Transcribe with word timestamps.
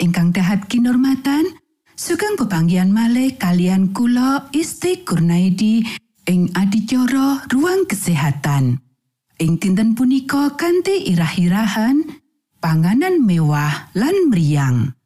Ingkang 0.00 0.32
dahat 0.32 0.64
kinurmatan, 0.66 1.44
sugeng 1.92 2.40
pepanggihan 2.40 2.88
malih 2.88 3.36
kalian 3.36 3.92
kula 3.92 4.48
Isti 4.56 5.04
Kurnaidi 5.04 5.84
ing 6.24 6.48
adicara 6.56 7.44
ruang 7.52 7.84
kesehatan. 7.84 8.80
Ing 9.40 9.60
dinten 9.60 9.92
punika 9.96 10.56
kanthi 10.56 11.12
irah-irahan 11.12 12.00
panganan 12.60 13.20
mewah 13.24 13.92
lan 13.92 14.32
meriang. 14.32 14.96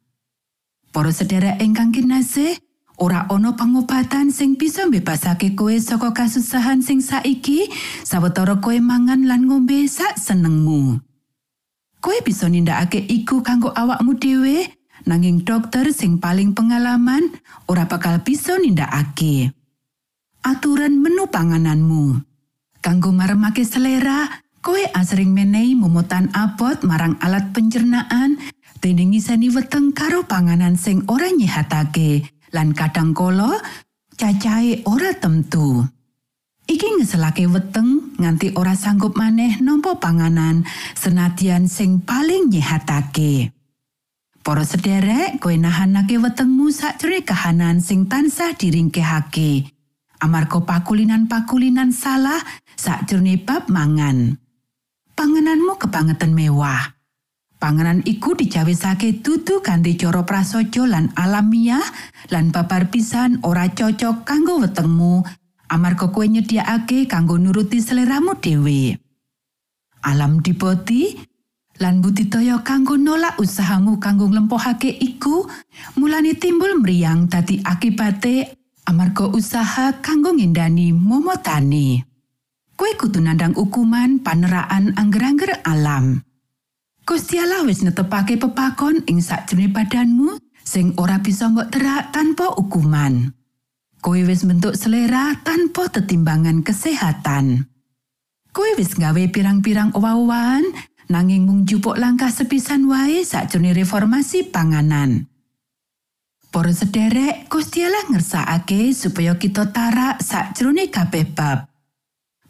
Para 0.91 1.11
sedherek 1.11 1.59
ingkang 1.59 1.91
kinasih, 1.91 2.55
ora 2.99 3.27
ana 3.27 3.55
pangobatan 3.55 4.31
sing 4.31 4.55
bisa 4.55 4.87
mbebasake 4.87 5.55
kowe 5.59 5.75
saka 5.75 6.15
kasusahan 6.15 6.79
sing 6.79 7.03
saiki 7.03 7.67
sawetara 8.03 8.63
kowe 8.63 8.75
mangan 8.79 9.27
lan 9.27 9.47
ngombe 9.47 9.87
sak 9.91 10.15
senengmu. 10.15 10.99
Kowe 11.99 12.17
bisa 12.23 12.47
nindakake 12.47 13.03
iku 13.07 13.43
kanggo 13.43 13.71
awakmu 13.75 14.19
dhewe, 14.19 14.67
nanging 15.05 15.45
dokter 15.45 15.89
sing 15.93 16.17
paling 16.21 16.53
pengalaman 16.53 17.33
ora 17.69 17.87
bakal 17.89 18.21
bisa 18.21 18.57
nindakake. 18.59 19.53
Aturan 20.45 21.01
menu 21.01 21.25
pangananmu. 21.25 22.21
Kanggo 22.85 23.09
maremake 23.09 23.65
selera, 23.65 24.29
kowe 24.61 24.77
asring 24.93 25.33
menehi 25.33 25.73
momotan 25.73 26.29
abot 26.37 26.77
marang 26.85 27.17
alat 27.17 27.49
pencernaan 27.49 28.37
dening 28.77 29.17
ngiseni 29.17 29.49
weteng 29.49 29.89
karo 29.89 30.29
panganan 30.29 30.77
sing 30.77 31.01
ora 31.09 31.33
nyehatake 31.33 32.29
lan 32.53 32.77
kadang 32.77 33.17
kala 33.17 33.57
cacahe 34.13 34.85
ora 34.85 35.17
temtu. 35.17 35.81
Iki 36.69 37.01
ngeselake 37.01 37.49
weteng 37.49 38.13
nganti 38.21 38.53
ora 38.53 38.77
sanggup 38.77 39.17
maneh 39.17 39.57
nampa 39.61 39.97
panganan 39.97 40.61
senadyan 40.93 41.65
sing 41.65 42.05
paling 42.05 42.53
nyehatake. 42.53 43.54
Para 44.45 44.61
sederek, 44.61 45.41
kowe 45.41 45.57
nahanake 45.57 46.21
wetengmu 46.21 46.69
sakjroning 46.69 47.25
kahanan 47.25 47.81
sing 47.81 48.05
tansah 48.05 48.53
diringkehake. 48.53 49.73
Amarga 50.21 50.61
pakulinan-pakulinan 50.61 51.89
salah 51.89 52.37
sakjroning 52.77 53.41
bab 53.41 53.65
mangan. 53.73 54.37
Pangananmu 55.17 55.81
kebangetan 55.81 56.37
mewah. 56.37 56.93
Panganan 57.57 58.05
iku 58.05 58.37
dicawisake 58.37 59.25
dudu 59.25 59.65
kanthi 59.65 59.97
cara 59.97 60.21
prasaja 60.21 60.85
lan 60.85 61.09
alamiah 61.17 61.81
lan 62.29 62.53
babar 62.53 62.93
pisan 62.93 63.41
ora 63.41 63.65
cocok 63.73 64.29
kanggo 64.29 64.61
wetengmu 64.61 65.25
amarga 65.73 66.13
kowe 66.13 66.21
nyediakake 66.21 67.09
kanggo 67.09 67.41
nuruti 67.41 67.81
seleramu 67.81 68.37
dhewe. 68.37 68.93
Alam 70.05 70.37
dipoti 70.45 71.17
lan 71.79 71.99
budidaya 71.99 72.63
kanggo 72.63 72.95
nolak 72.95 73.35
usahamu 73.35 73.99
kanggo 73.99 74.31
nglempohake 74.31 74.95
iku 74.95 75.43
mulane 75.99 76.31
timbul 76.39 76.79
meriang 76.79 77.27
dadi 77.27 77.59
akibate 77.59 78.55
amarga 78.87 79.27
usaha 79.27 79.99
kanggo 79.99 80.31
ngindani 80.31 80.95
momotane. 80.95 82.07
Kowe 82.75 82.91
kudu 82.99 83.23
nandang 83.23 83.55
ukuman 83.55 84.19
paneraan 84.19 84.99
angger-angger 84.99 85.63
alam. 85.63 86.19
Gusti 87.07 87.39
Allah 87.39 87.63
wis 87.63 87.83
netepake 87.83 88.35
pepakon 88.35 88.99
ing 89.07 89.23
sakjroning 89.23 89.71
badanmu 89.71 90.35
sing 90.59 90.91
ora 90.99 91.21
bisa 91.23 91.47
mbok 91.47 91.71
terak 91.71 92.11
tanpa 92.11 92.51
ukuman. 92.59 93.31
Kowe 94.03 94.19
wis 94.27 94.43
bentuk 94.43 94.75
selera 94.75 95.39
tanpa 95.43 95.87
tetimbangan 95.87 96.67
kesehatan. 96.67 97.63
Kowe 98.51 98.69
wis 98.75 98.95
gawe 98.99 99.23
pirang-pirang 99.31 99.95
owa-owahan 99.95 100.63
nanging 101.11 101.45
mung 101.45 101.63
jupuk 101.63 101.97
langkah 101.97 102.29
sepisan 102.29 102.89
wae 102.89 103.21
sakjroning 103.21 103.77
reformasi 103.77 104.49
panganan. 104.49 105.29
Para 106.49 106.71
sederek, 106.71 107.51
Gusti 107.51 107.83
Allah 107.83 108.07
ngersakake 108.07 108.95
supaya 108.95 109.35
kita 109.35 109.69
tarak 109.75 110.23
sakjroning 110.23 110.87
kabeh 110.87 111.27
bab. 111.35 111.75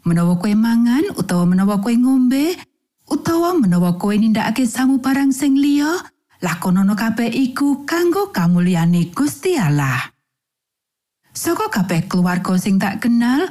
menawa 0.06 0.38
kowe 0.38 0.54
mangan 0.54 1.18
utawa 1.18 1.42
menawa 1.50 1.82
kowe 1.82 1.90
ngombe 1.90 2.54
utawa 3.10 3.58
menawa 3.58 3.98
kowe 3.98 4.14
nindakake 4.14 4.62
sangu 4.62 5.02
barang 5.02 5.34
sing 5.34 5.58
liya 5.58 5.90
lakonono 6.38 6.94
kabeh 6.94 7.26
iku 7.26 7.82
kanggo 7.82 8.30
kamulyane 8.30 9.10
Gusti 9.10 9.58
Allah 9.58 10.14
Saka 11.36 11.68
kabeh 11.68 12.06
keluarga 12.08 12.54
sing 12.56 12.78
tak 12.78 13.02
kenal 13.02 13.50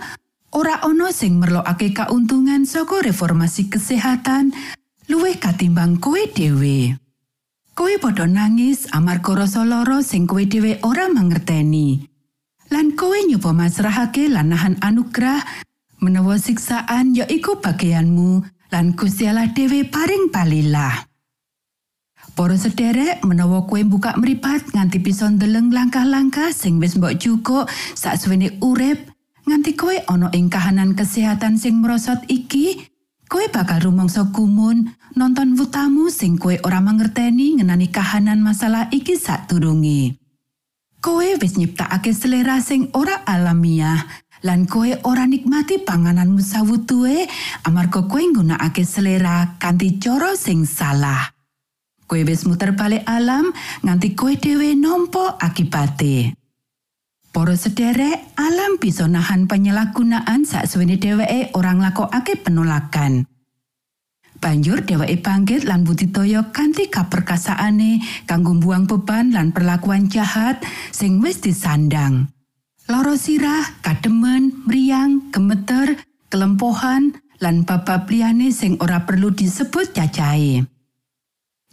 ora 0.56 0.80
ana 0.80 1.12
sing 1.12 1.38
merlokake 1.44 1.92
kauntungan 1.92 2.64
saka 2.64 3.04
reformasi 3.04 3.68
kesehatan 3.68 4.56
luwih 5.10 5.38
katimbang 5.38 6.02
kowe 6.02 6.22
dhewe 6.34 6.98
Kowe 7.76 7.92
padha 8.00 8.24
nangis 8.24 8.88
amarga 8.96 9.44
rasa 9.44 9.68
lara 9.68 10.00
sing 10.00 10.24
kowe 10.26 10.42
dhewe 10.48 10.80
ora 10.82 11.12
mangerteni 11.12 12.08
lan 12.72 12.98
kowe 12.98 13.20
nyoba 13.28 13.52
masrahake 13.54 14.32
lan 14.32 14.50
nahan 14.50 14.76
anugerah 14.82 15.44
menawa 16.02 16.40
siksaan 16.42 17.14
ya 17.14 17.28
iku 17.30 17.62
bagianmu 17.62 18.42
lan 18.74 18.98
Gusti 18.98 19.30
Allah 19.30 19.54
dhewe 19.54 19.86
paring 19.88 20.34
palilah. 20.34 21.06
Para 22.36 22.58
sederek 22.60 23.24
menawa 23.24 23.64
kue 23.64 23.88
buka 23.88 24.18
meripat 24.20 24.76
nganti 24.76 25.00
bisa 25.00 25.30
ndeleng 25.30 25.72
langkah-langkah 25.72 26.52
sing 26.52 26.84
wis 26.84 27.00
mbok 27.00 27.16
cukup 27.16 27.72
saksuwene 27.96 28.60
urip 28.60 29.08
nganti 29.48 29.72
kowe 29.80 29.96
ana 30.10 30.28
ing 30.36 30.52
kahanan 30.52 30.98
kesehatan 30.98 31.56
sing 31.56 31.80
merosot 31.80 32.20
iki 32.28 32.92
kowe 33.29 33.46
bakal 33.50 33.82
rumangsa 33.82 34.29
kumun 34.29 34.94
nonton 35.15 35.58
wutamu 35.58 36.10
sing 36.13 36.38
kowe 36.38 36.55
ora 36.63 36.82
mangerteni 36.82 37.58
ngenani 37.58 37.89
kahanan 37.89 38.41
masalah 38.41 38.89
iki 38.94 39.17
sadurunge. 39.17 40.15
Kowe 41.01 41.27
wis 41.41 41.58
nyiptakake 41.58 42.13
selera 42.13 42.62
sing 42.62 42.89
ora 42.98 43.22
alamiah 43.25 44.01
lan 44.41 44.65
koe 44.65 44.98
ora 45.05 45.25
nikmati 45.25 45.82
pangananmu 45.82 46.41
sawutuhe 46.41 47.29
amarga 47.65 48.05
koe 48.10 48.25
nggunakake 48.25 48.86
selera 48.86 49.58
kanthi 49.62 49.98
cara 50.01 50.34
sing 50.38 50.65
salah. 50.65 51.34
Koe 52.05 52.22
wis 52.25 52.46
muter 52.46 52.77
balik 52.77 53.05
alam 53.10 53.50
nganti 53.82 54.13
koe 54.13 54.38
dhewe 54.38 54.77
nampa 54.77 55.38
akibate. 55.41 56.45
Para 57.36 57.51
sederek, 57.60 58.32
alam 58.39 58.80
bisa 58.80 59.12
nahan 59.12 59.51
penyalahgunaan 59.51 60.48
saksuwene 60.48 60.96
dheweke 60.96 61.51
orang 61.51 61.84
nglakokake 61.84 62.39
penolakan. 62.39 63.27
Banjur 64.39 64.88
dheweke 64.88 65.20
bangkit 65.20 65.68
lan 65.68 65.84
budidaya 65.84 66.48
kanthi 66.56 66.88
kaperkasaane 66.88 68.00
kanggo 68.24 68.56
buang 68.56 68.88
beban 68.88 69.36
lan 69.36 69.51
perlakuan 69.51 70.08
jahat 70.08 70.63
sing 70.96 71.20
wis 71.20 71.44
disandang. 71.44 72.32
Loro 72.88 73.20
sirah, 73.20 73.84
kademen, 73.84 74.63
meriang, 74.63 75.27
gemeter, 75.36 76.00
kelempohan, 76.32 77.20
lan 77.44 77.68
babab 77.68 78.08
liyane 78.08 78.56
sing 78.56 78.80
ora 78.80 79.04
perlu 79.04 79.36
disebut 79.36 79.92
cacahe. 79.92 80.63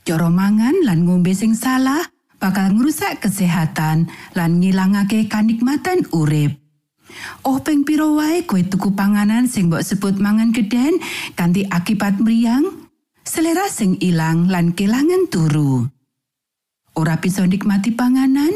Cara 0.03 0.27
mangan 0.27 0.75
lan 0.83 1.07
ngombe 1.07 1.31
sing 1.39 1.55
salah 1.55 2.12
bakal 2.43 2.75
ngrusak 2.75 3.23
kesehatan 3.23 4.11
lan 4.35 4.59
ngilangake 4.59 5.31
kanikmatan 5.31 6.03
urip. 6.11 6.59
Oh 7.47 7.63
ping 7.63 7.87
piro 7.87 8.19
wae 8.19 8.43
kowe 8.43 8.59
tuku 8.59 8.99
panganan 8.99 9.47
sing 9.47 9.71
mbok 9.71 9.87
sebut 9.87 10.19
mangan 10.19 10.51
gedhen 10.51 10.99
kanthi 11.39 11.63
akibat 11.71 12.19
meriang, 12.19 12.67
selera 13.23 13.71
sing 13.71 13.95
ilang 14.03 14.51
lan 14.51 14.75
kelangan 14.75 15.31
turu. 15.31 15.87
Ora 16.99 17.23
bisa 17.23 17.47
nikmati 17.47 17.95
panganan, 17.95 18.51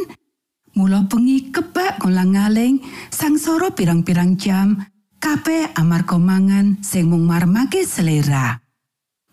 Mula 0.76 1.08
bengi 1.08 1.48
kebak 1.48 2.04
ngolang-ngaling 2.04 2.84
sangsara 3.08 3.72
pirang-pirang 3.72 4.36
jam 4.36 4.76
kabeh 5.16 5.72
amarga 5.72 6.20
mangan 6.20 6.84
sing 6.84 7.08
mung 7.08 7.24
marmake 7.24 7.88
selera. 7.88 8.60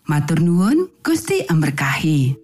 Matur 0.08 0.40
nuwun 0.40 0.88
Gusti 1.04 1.44
amberkahi. 1.44 2.43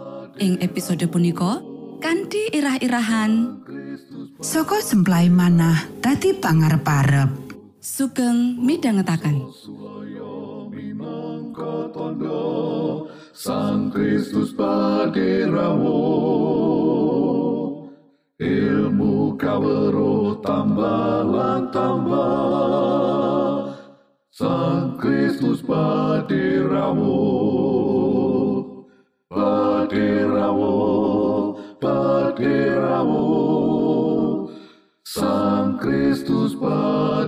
Ing 0.39 0.63
episode 0.63 1.03
punika 1.11 1.59
kanthi 1.99 2.47
irah-irahan 2.55 3.59
Soko 4.39 4.79
semplai 4.79 5.27
manah 5.27 5.89
dadi 5.99 6.31
pangarep-arep. 6.37 7.51
sugeng 7.81 8.61
midhangetaken. 8.61 9.49
Sang 13.31 13.89
Kristus 13.89 14.53
paderamu 14.53 16.03
ilmu 18.37 19.33
kawero 19.33 20.37
tambah 20.45 21.25
tambah 21.73 23.73
Sang 24.29 25.01
Kristus 25.01 25.65
paderamu 25.65 27.17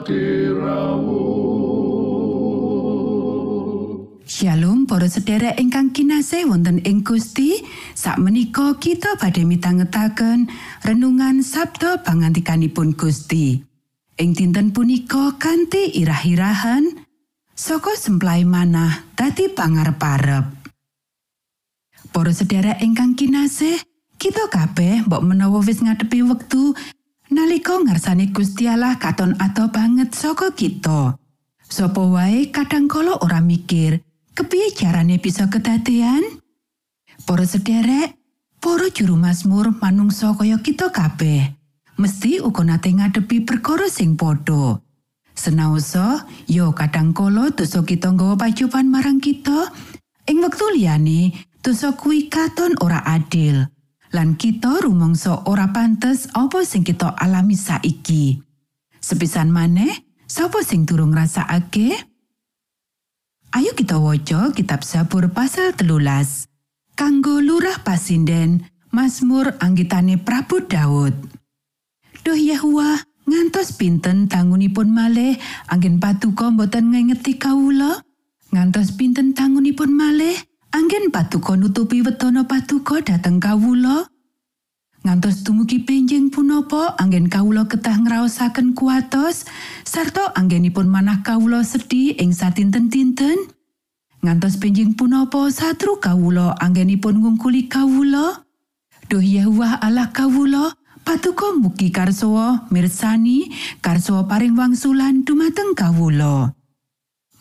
paderamu 0.04 1.24
Shalom 4.24 4.90
para 4.90 5.08
sedherek 5.08 5.56
ingkang 5.62 5.94
kinasih 5.94 6.50
wonten 6.50 6.82
ing 6.84 7.06
Gusti. 7.06 7.60
Sakmenika 7.94 8.76
kita 8.82 9.20
badhe 9.20 9.46
mitangetaken 9.46 10.50
renungan 10.84 11.46
Sabda 11.46 12.02
pangantikanipun 12.02 12.98
Gusti. 12.98 13.62
Ing 14.18 14.34
dinten 14.34 14.74
punika 14.74 15.38
kanthi 15.38 15.92
irah-irahan 16.02 17.04
saka 17.54 17.94
semplai 17.94 18.42
manah 18.48 19.06
dadi 19.14 19.54
pangarep-arep. 19.54 20.46
Para 22.10 22.32
sedherek 22.34 22.82
ingkang 22.82 23.14
kinasih, 23.14 23.80
kita 24.18 24.50
kabeh 24.50 25.04
mbok 25.06 25.22
menawa 25.22 25.62
wis 25.62 25.84
ngadepi 25.84 26.26
wektu 26.26 26.74
nalika 27.34 27.82
Gusti 28.30 28.70
Allah 28.70 29.02
katon 29.02 29.34
adoh 29.42 29.74
banget 29.74 30.14
saka 30.14 30.54
kita. 30.54 31.18
Sopo 31.66 32.14
wae 32.14 32.54
kadangkala 32.54 33.18
ora 33.26 33.42
mikir, 33.42 34.06
kepiye 34.38 34.70
carane 34.78 35.18
bisa 35.18 35.50
kedadean? 35.50 36.22
Para 37.26 37.50
sederek, 37.50 38.14
para 38.62 38.94
juru 38.94 39.18
Mazmur 39.18 39.74
manungsa 39.82 40.38
kaya 40.38 40.62
kita 40.62 40.94
kabeh, 40.94 41.50
mesti 41.98 42.38
uga 42.46 42.62
nate 42.62 42.94
ngadepi 42.94 43.42
perkara 43.42 43.90
sing 43.90 44.14
padha. 44.14 44.78
Senaosa, 45.34 46.30
yo 46.46 46.78
kadangkala 46.78 47.50
dosa 47.58 47.82
kita 47.82 48.14
nggawa 48.14 48.38
pacupan 48.38 48.86
marang 48.86 49.18
kita, 49.18 49.74
ing 50.30 50.46
wektu 50.46 50.70
liyane 50.78 51.34
dosa 51.66 51.98
kuwi 51.98 52.30
katon 52.30 52.78
ora 52.86 53.02
adil. 53.02 53.66
Lan 54.14 54.38
kita 54.38 54.86
rumangsa 54.86 55.50
ora 55.50 55.74
pantes 55.74 56.30
apa 56.38 56.62
sing 56.62 56.86
kita 56.86 57.18
alami 57.18 57.58
saiki. 57.58 58.38
Sepisan 59.02 59.50
maneh, 59.50 59.90
sapa 60.30 60.62
sing 60.62 60.86
durung 60.86 61.18
ngrasakake? 61.18 61.98
Ayo 63.58 63.74
kita 63.74 63.98
waca 63.98 64.54
kitab 64.54 64.86
Sabur 64.86 65.34
pasal 65.34 65.74
telulas. 65.74 66.46
Kanggo 66.94 67.42
lurah 67.42 67.82
pasinden, 67.82 68.70
Mazmur 68.94 69.58
anggitane 69.58 70.22
Prabu 70.22 70.62
Daud. 70.62 71.18
Duh 72.22 72.38
Yahwa, 72.38 73.02
ngantos 73.26 73.74
pinten 73.82 74.30
tangunipun 74.30 74.94
malih 74.94 75.42
anggen 75.74 75.98
patuko 75.98 76.54
boten 76.54 76.94
ngengeti 76.94 77.42
kawula? 77.42 78.06
Ngantos 78.54 78.94
pinten 78.94 79.34
tangunipun 79.34 79.90
malih 79.90 80.38
anggen 80.74 81.14
patuko 81.14 81.54
nutupi 81.56 82.02
wetono 82.02 82.44
patuko 82.50 83.00
dateng 83.00 83.38
kawula? 83.38 84.10
ngantos 85.04 85.44
dumugi 85.44 85.84
benjing 85.84 86.32
punapa 86.32 86.96
anggen 86.96 87.28
kawula 87.28 87.68
ketah 87.68 88.00
ngraosaken 88.00 88.72
kuatos 88.72 89.44
sarta 89.84 90.32
anggenipun 90.32 90.88
manah 90.88 91.20
kawula 91.28 91.60
sedhi 91.62 92.16
ing 92.16 92.32
satinten-tinten 92.32 93.36
ngantos 94.24 94.56
benjing 94.64 94.96
punapa 94.96 95.52
satru 95.52 96.00
kawula 96.00 96.56
anggenipun 96.56 97.20
ngungkuli 97.20 97.68
kawula. 97.68 98.48
Duh 99.12 99.20
Yahweh 99.20 99.84
Allah 99.84 100.16
kawula 100.16 100.72
patuko 101.04 101.60
mugi 101.60 101.92
karsowa 101.92 102.72
mirsani 102.72 103.52
karsowa 103.84 104.24
paring 104.32 104.56
wangsulan 104.56 105.28
dumateng 105.28 105.76
kawula 105.76 106.56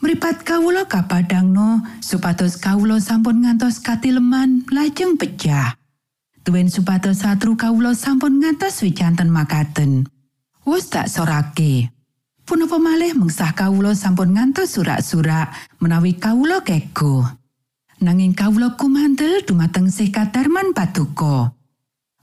Mripat 0.02 0.42
kawula 0.42 0.90
kapadangno 0.90 1.78
supados 2.02 2.58
kawula 2.58 2.98
sampun 2.98 3.46
ngantos 3.46 3.78
katileman 3.78 4.66
lajeng 4.66 5.14
pecah. 5.14 5.78
Tuwin 6.42 6.66
supados 6.66 7.22
satru 7.22 7.54
kawula 7.54 7.94
sampun 7.94 8.42
ngantos 8.42 8.82
wicanten 8.82 9.30
makaten. 9.30 10.10
Wus 10.66 10.90
tak 10.90 11.06
sorake. 11.06 11.94
Punapa 12.42 12.82
malih 12.82 13.14
mengsah 13.14 13.54
kawula 13.54 13.94
sampun 13.94 14.34
ngantos 14.34 14.74
surak-surak 14.74 15.54
menawi 15.78 16.18
kawula 16.18 16.66
kego. 16.66 17.22
Nanging 18.02 18.34
kawula 18.34 18.74
kumantel 18.74 19.46
dumateng 19.46 19.86
sih 19.86 20.10
kadarman 20.10 20.74
patuko. 20.74 21.54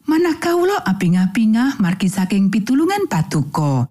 Manah 0.03 0.35
kawula 0.35 0.83
aping-apingah 0.83 1.79
margi 1.79 2.11
saking 2.11 2.51
pitulungan 2.51 3.07
patuko. 3.07 3.87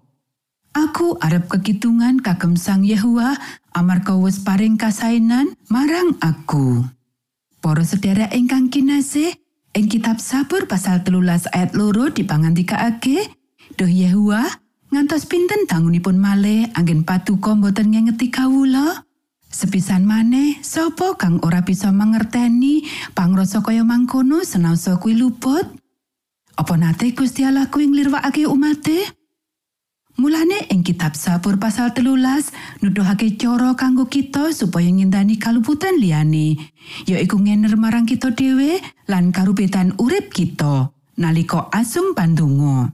Aku 0.77 1.17
arep 1.17 1.49
kekitungan 1.49 2.21
kagem 2.21 2.53
Sang 2.53 2.85
Yehuwa 2.85 3.33
amarga 3.73 4.15
wis 4.17 4.41
paring 4.41 4.77
kasainan 4.79 5.53
marang 5.69 6.17
aku. 6.21 6.85
Para 7.59 7.83
sedherek 7.83 8.31
ingkang 8.31 8.71
kinasih, 8.71 9.35
ing 9.75 9.87
kitab 9.91 10.23
Sabur 10.23 10.63
pasal 10.65 11.03
telulas 11.03 11.45
ayat 11.51 11.75
loro 11.75 12.07
dipangandikaake, 12.07 13.27
Duh 13.75 13.91
Yehuwa, 13.91 14.47
ngantos 14.89 15.27
pinten 15.27 15.67
tangunipun 15.67 16.15
malih 16.15 16.71
anggen 16.73 17.03
patuko 17.03 17.53
boten 17.59 17.91
ngengeti 17.91 18.31
kawula? 18.31 19.03
Sepisan 19.49 20.05
maneh, 20.05 20.61
sapa 20.61 21.17
kang 21.17 21.41
ora 21.41 21.65
bisa 21.65 21.89
mangerteni 21.89 22.85
pangrasa 23.17 23.65
kaya 23.65 23.81
mangkono 23.81 24.45
senaosa 24.45 25.01
kuwi 25.01 25.17
luput? 25.17 25.65
Apa 26.53 26.77
nate 26.77 27.11
Gusti 27.17 27.43
Allah 27.43 27.65
kuwi 27.67 27.89
nglirwakake 27.89 28.45
umate? 28.45 29.18
Mulane 30.19 30.67
ing 30.67 30.83
kitab 30.83 31.15
Sabur 31.15 31.55
pasal 31.63 31.95
telulas 31.95 32.51
nuduhake 32.83 33.39
cara 33.39 33.71
kanggo 33.79 34.11
kita 34.11 34.51
supaya 34.51 34.91
ngindani 34.91 35.39
kaluputan 35.39 35.95
liyane, 35.95 36.59
yaiku 37.07 37.39
ngener 37.39 37.79
marang 37.79 38.03
kita 38.03 38.35
dhewe 38.35 38.83
lan 39.07 39.31
karubetan 39.31 39.95
urip 39.95 40.27
kita 40.35 40.91
nalika 41.15 41.71
asung 41.71 42.11
pandonga. 42.19 42.91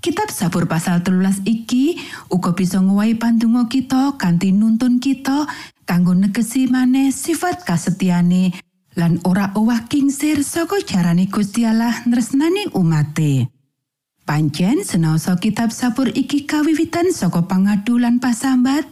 Kitab 0.00 0.32
Sabur 0.32 0.64
pasal 0.64 1.04
telulas 1.04 1.44
iki 1.44 2.00
uga 2.32 2.56
bisa 2.56 2.80
ngowahi 2.80 3.20
pandonga 3.20 3.68
kita 3.68 4.16
kanthi 4.16 4.56
nuntun 4.56 5.04
kita 5.04 5.44
kanggo 5.84 6.16
negesi 6.16 6.64
maneh 6.64 7.12
sifat 7.12 7.68
kasetyane 7.68 8.56
lan 8.96 9.20
ora 9.28 9.52
owah 9.52 9.84
kingsir 9.84 10.40
saka 10.48 10.80
jarane 10.80 11.28
Gusti 11.28 11.68
Allah 11.68 11.92
nresnani 12.08 12.72
umate. 12.72 13.59
Pancen 14.30 14.86
senaosa 14.86 15.34
kitab 15.42 15.74
sabur 15.74 16.06
iki 16.06 16.46
kawiwitan 16.46 17.10
saka 17.10 17.50
pangadu 17.50 17.98
lan 17.98 18.22
pasambat, 18.22 18.86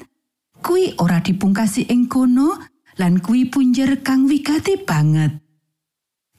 kuwi 0.66 0.98
ora 0.98 1.22
dipungkasi 1.22 1.86
ing 1.94 2.10
kono 2.10 2.58
lan 2.98 3.22
kuwi 3.22 3.46
punjer 3.46 4.02
kang 4.02 4.26
wigati 4.26 4.82
banget. 4.82 5.38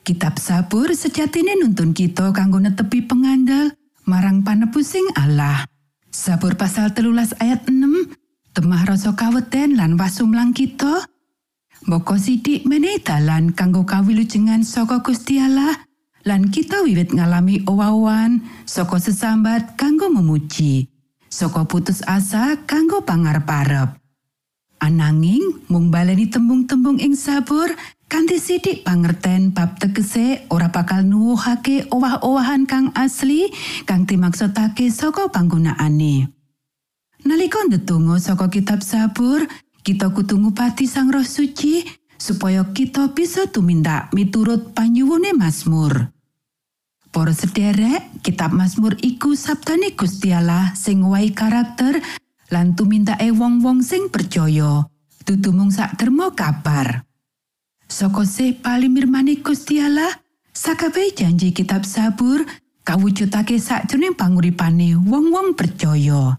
Kitab 0.04 0.36
sabur 0.36 0.92
sejatine 0.92 1.56
nuntun 1.64 1.96
kita 1.96 2.36
kanggo 2.36 2.60
netepi 2.60 3.08
pengandal 3.08 3.72
marang 4.04 4.44
panebusing 4.44 5.08
Allah. 5.16 5.64
Sabur 6.12 6.60
pasal 6.60 6.92
telulas 6.92 7.32
ayat 7.40 7.72
6, 7.72 7.80
temah 8.52 8.84
rasa 8.84 9.16
kaweten 9.16 9.80
lan 9.80 9.96
wasumlang 9.96 10.52
kita, 10.52 11.08
Moko 11.88 12.20
sidik 12.20 12.68
menehi 12.68 13.00
dalan 13.00 13.56
kanggo 13.56 13.88
kawilujengan 13.88 14.68
saka 14.68 15.00
Gusti 15.00 15.40
Allah 15.40 15.88
lan 16.28 16.52
kita 16.52 16.84
wiwit 16.84 17.16
ngalami 17.16 17.64
owawan 17.68 18.44
saka 18.68 19.00
sesambat 19.00 19.80
kanggo 19.80 20.12
memuji 20.12 20.88
saka 21.30 21.64
putus 21.64 22.04
asa 22.04 22.60
kanggo 22.68 23.06
pangarep-arep 23.06 24.00
ananging 24.80 25.68
mung 25.68 25.92
baleni 25.92 26.32
tembung-tembung 26.32 26.98
ing 27.00 27.14
sabur 27.14 27.70
kanthi 28.10 28.42
sidik 28.42 28.82
pangerten 28.82 29.54
bab 29.54 29.78
tegese 29.78 30.50
ora 30.50 30.74
bakal 30.74 31.06
nuwuhake 31.06 31.86
owah-owahan 31.94 32.66
kang 32.66 32.90
asli 32.98 33.54
kang 33.86 34.10
dimaksudake 34.10 34.90
saka 34.90 35.30
panggunaane. 35.30 36.32
Nalika 37.20 37.60
ndedonga 37.68 38.16
saka 38.18 38.48
kitab 38.48 38.80
Sabur, 38.80 39.44
kita 39.84 40.10
kudu 40.10 40.40
ngupati 40.40 40.88
Sang 40.88 41.12
Roh 41.12 41.28
Suci 41.28 41.84
supaya 42.20 42.68
kita 42.76 43.16
bisa 43.16 43.48
tumindak 43.48 44.12
miturut 44.12 44.76
panyuwune 44.76 45.32
Mazmur. 45.34 46.12
Para 47.10 47.34
sederek, 47.34 48.22
kitab 48.22 48.54
Mazmur 48.54 48.94
iku 49.02 49.34
sabdane 49.34 49.98
Gusti 49.98 50.30
Allah 50.30 50.78
sing 50.78 51.02
wae 51.02 51.34
karakter 51.34 51.98
lan 52.54 52.78
tumindake 52.78 53.34
wong-wong 53.34 53.82
sing 53.82 54.14
percaya. 54.14 54.86
Dudu 55.26 55.50
mung 55.56 55.74
sak 55.74 55.98
kabar. 56.38 57.02
Saka 57.90 58.22
se 58.30 58.54
palimirmane 58.54 59.42
Gusti 59.42 59.82
Allah, 59.82 60.14
janji 61.18 61.50
kitab 61.50 61.82
Sabur 61.82 62.46
kawujudake 62.86 63.58
sakjroning 63.58 64.14
panguripane 64.14 64.94
wong-wong 64.94 65.58
percaya. 65.58 66.38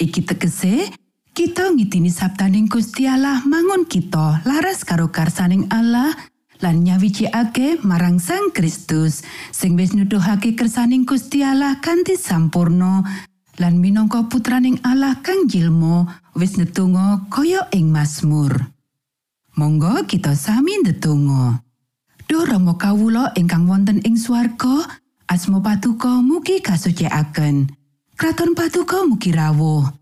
Iki 0.00 0.20
tegese 0.24 0.88
kita 1.32 1.72
ngidini 1.72 2.12
sabdaning 2.12 2.68
Gusti 2.68 3.08
Allah 3.08 3.40
mangun 3.48 3.88
kita 3.88 4.44
laras 4.44 4.84
karo 4.84 5.08
karsaning 5.08 5.64
Allah 5.72 6.12
lan 6.60 6.84
nyawijikake 6.84 7.80
marang 7.80 8.20
Sang 8.20 8.52
Kristus 8.52 9.24
sing 9.48 9.72
wis 9.80 9.96
nuduhake 9.96 10.52
kersaning 10.52 11.08
Gusti 11.08 11.40
Allah 11.40 11.80
kanthi 11.80 12.20
sampurno 12.20 13.00
lan 13.56 13.80
minangka 13.80 14.28
putraning 14.28 14.76
Allah 14.84 15.24
kang 15.24 15.48
jilmo 15.48 16.04
wis 16.36 16.60
netungga 16.60 17.24
kaya 17.32 17.64
ing 17.72 17.88
Mazmur. 17.88 18.68
Monggo 19.56 20.04
kita 20.04 20.36
sami 20.36 20.84
ndedonga. 20.84 21.64
Duh 22.28 22.44
Rama 22.44 22.76
kawula 22.76 23.32
ingkang 23.36 23.68
wonten 23.68 24.00
ing 24.04 24.16
swarga, 24.16 24.84
asma 25.28 25.60
patuko 25.60 26.24
mugi 26.24 26.64
kasucikaken. 26.64 27.68
Kraton 28.16 28.56
patuko 28.56 29.04
mugi 29.04 29.32
rawuh. 29.32 30.01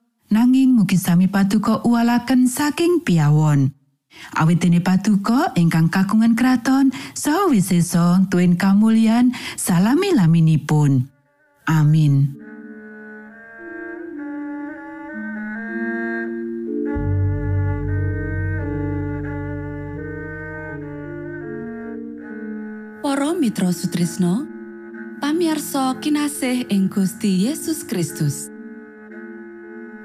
nanging 0.31 0.71
mugi 0.71 0.95
sami 0.95 1.27
patuko 1.27 1.83
uwalaken 1.83 2.47
saking 2.47 3.03
piawon. 3.03 3.75
Awit 4.39 4.63
dene 4.63 4.79
patuko 4.79 5.51
ingkang 5.59 5.91
kagungan 5.91 6.35
kraton 6.35 6.91
saha 7.15 7.51
wisesa 7.51 8.23
tuen 8.31 8.55
kamulyan 8.55 9.35
salami 9.59 10.15
laminipun. 10.15 11.11
Amin. 11.67 12.39
Para 23.01 23.35
Mitra 23.35 23.71
Sutrisno 23.75 24.47
pamiarsa 25.19 25.99
kinasih 25.99 26.71
ing 26.71 26.87
Gusti 26.87 27.47
Yesus 27.47 27.83
Kristus 27.83 28.60